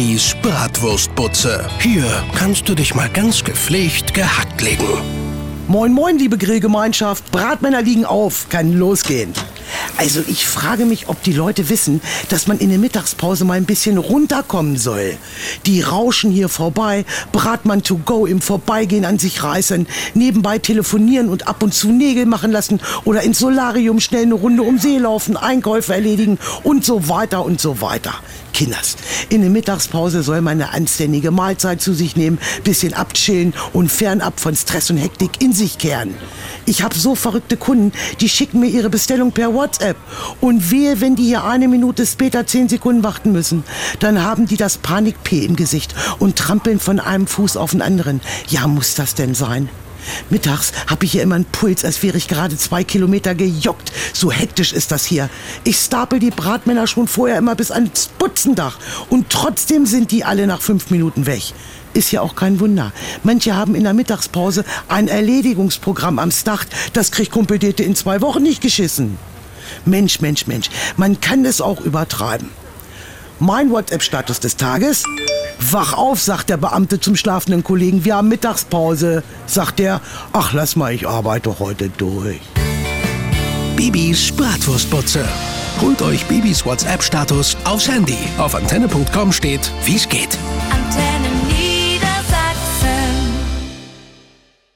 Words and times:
Bibis 0.00 0.34
Bratwurstbutze. 0.40 1.68
Hier 1.78 2.06
kannst 2.34 2.66
du 2.66 2.74
dich 2.74 2.94
mal 2.94 3.10
ganz 3.10 3.44
gepflegt 3.44 4.14
gehackt 4.14 4.62
legen. 4.62 4.88
Moin, 5.68 5.92
moin, 5.92 6.16
liebe 6.16 6.38
Grillgemeinschaft. 6.38 7.30
Bratmänner 7.30 7.82
liegen 7.82 8.06
auf, 8.06 8.48
kann 8.48 8.72
losgehen. 8.72 9.34
Also 9.98 10.22
ich 10.26 10.46
frage 10.46 10.86
mich, 10.86 11.08
ob 11.08 11.22
die 11.22 11.34
Leute 11.34 11.68
wissen, 11.68 12.00
dass 12.30 12.46
man 12.46 12.58
in 12.58 12.70
der 12.70 12.78
Mittagspause 12.78 13.44
mal 13.44 13.58
ein 13.58 13.66
bisschen 13.66 13.98
runterkommen 13.98 14.78
soll. 14.78 15.18
Die 15.66 15.82
rauschen 15.82 16.30
hier 16.30 16.48
vorbei, 16.48 17.04
Bratmann 17.32 17.82
to 17.82 17.98
go 17.98 18.24
im 18.24 18.40
Vorbeigehen 18.40 19.04
an 19.04 19.18
sich 19.18 19.42
reißen, 19.42 19.86
nebenbei 20.14 20.58
telefonieren 20.58 21.28
und 21.28 21.46
ab 21.46 21.62
und 21.62 21.74
zu 21.74 21.90
Nägel 21.92 22.24
machen 22.24 22.52
lassen 22.52 22.80
oder 23.04 23.20
ins 23.20 23.38
Solarium 23.38 24.00
schnell 24.00 24.22
eine 24.22 24.34
Runde 24.34 24.62
um 24.62 24.78
See 24.78 24.96
laufen, 24.96 25.36
Einkäufe 25.36 25.92
erledigen 25.92 26.38
und 26.62 26.86
so 26.86 27.10
weiter 27.10 27.44
und 27.44 27.60
so 27.60 27.82
weiter. 27.82 28.14
Kinders, 28.52 28.96
in 29.28 29.40
der 29.40 29.50
Mittagspause 29.50 30.22
soll 30.22 30.40
man 30.40 30.60
eine 30.60 30.72
anständige 30.72 31.30
Mahlzeit 31.30 31.80
zu 31.80 31.94
sich 31.94 32.16
nehmen, 32.16 32.38
bisschen 32.64 32.94
abchillen 32.94 33.54
und 33.72 33.90
fernab 33.90 34.40
von 34.40 34.54
Stress 34.56 34.90
und 34.90 34.98
Hektik 34.98 35.40
in 35.40 35.52
sich 35.52 35.78
kehren. 35.78 36.14
Ich 36.66 36.82
habe 36.82 36.96
so 36.96 37.14
verrückte 37.14 37.56
Kunden, 37.56 37.92
die 38.20 38.28
schicken 38.28 38.60
mir 38.60 38.68
ihre 38.68 38.90
Bestellung 38.90 39.32
per 39.32 39.54
WhatsApp. 39.54 39.96
Und 40.40 40.70
wehe, 40.70 41.00
wenn 41.00 41.16
die 41.16 41.24
hier 41.24 41.44
eine 41.44 41.68
Minute 41.68 42.06
später 42.06 42.46
zehn 42.46 42.68
Sekunden 42.68 43.02
warten 43.02 43.32
müssen. 43.32 43.64
Dann 43.98 44.22
haben 44.22 44.46
die 44.46 44.56
das 44.56 44.78
Panik-P 44.78 45.44
im 45.44 45.56
Gesicht 45.56 45.94
und 46.18 46.36
trampeln 46.36 46.78
von 46.78 47.00
einem 47.00 47.26
Fuß 47.26 47.56
auf 47.56 47.72
den 47.72 47.82
anderen. 47.82 48.20
Ja, 48.48 48.66
muss 48.66 48.94
das 48.94 49.14
denn 49.14 49.34
sein? 49.34 49.68
Mittags 50.30 50.72
habe 50.86 51.04
ich 51.04 51.12
hier 51.12 51.22
immer 51.22 51.34
einen 51.34 51.44
Puls, 51.44 51.84
als 51.84 52.02
wäre 52.02 52.16
ich 52.16 52.28
gerade 52.28 52.56
zwei 52.56 52.84
Kilometer 52.84 53.34
gejoggt. 53.34 53.92
So 54.12 54.30
hektisch 54.30 54.72
ist 54.72 54.92
das 54.92 55.04
hier. 55.04 55.28
Ich 55.64 55.76
stapel 55.76 56.18
die 56.18 56.30
Bratmänner 56.30 56.86
schon 56.86 57.08
vorher 57.08 57.38
immer 57.38 57.54
bis 57.54 57.70
ans 57.70 58.10
Putzendach. 58.18 58.78
Und 59.08 59.30
trotzdem 59.30 59.86
sind 59.86 60.10
die 60.10 60.24
alle 60.24 60.46
nach 60.46 60.60
fünf 60.60 60.90
Minuten 60.90 61.26
weg. 61.26 61.42
Ist 61.92 62.12
ja 62.12 62.20
auch 62.20 62.36
kein 62.36 62.60
Wunder. 62.60 62.92
Manche 63.24 63.56
haben 63.56 63.74
in 63.74 63.82
der 63.82 63.94
Mittagspause 63.94 64.64
ein 64.88 65.08
Erledigungsprogramm 65.08 66.18
am 66.18 66.30
Start. 66.30 66.68
Das 66.92 67.10
kriegt 67.10 67.32
Kumpel 67.32 67.58
Dete 67.58 67.82
in 67.82 67.96
zwei 67.96 68.20
Wochen 68.20 68.42
nicht 68.42 68.60
geschissen. 68.60 69.18
Mensch, 69.84 70.20
Mensch, 70.20 70.46
Mensch. 70.46 70.70
Man 70.96 71.20
kann 71.20 71.44
es 71.44 71.60
auch 71.60 71.80
übertreiben. 71.80 72.48
Mein 73.38 73.70
WhatsApp-Status 73.70 74.40
des 74.40 74.56
Tages. 74.56 75.04
Wach 75.72 75.92
auf, 75.92 76.20
sagt 76.20 76.50
der 76.50 76.56
Beamte 76.56 76.98
zum 76.98 77.14
schlafenden 77.14 77.62
Kollegen. 77.62 78.04
Wir 78.04 78.16
haben 78.16 78.28
Mittagspause. 78.28 79.22
Sagt 79.46 79.78
der, 79.78 80.00
ach 80.32 80.52
lass 80.52 80.74
mal, 80.74 80.92
ich 80.92 81.06
arbeite 81.06 81.58
heute 81.60 81.90
durch. 81.90 82.40
Bibis 83.76 84.32
Bratwurstbutze. 84.32 85.24
Holt 85.80 86.02
euch 86.02 86.24
Bibis 86.26 86.66
WhatsApp-Status 86.66 87.56
aufs 87.64 87.88
Handy. 87.88 88.18
Auf 88.38 88.54
antenne.com 88.54 89.32
steht, 89.32 89.70
wie's 89.84 90.08
geht. 90.08 90.36
Antenne. 90.70 91.19